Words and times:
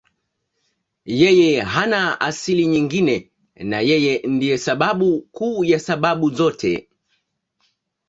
Yeye 1.21 1.61
hana 1.61 2.21
asili 2.21 2.67
nyingine 2.67 3.31
na 3.55 3.79
Yeye 3.81 4.21
ndiye 4.27 4.57
sababu 4.57 5.21
kuu 5.21 5.63
ya 5.63 5.79
sababu 5.79 6.29
zote. 6.29 6.89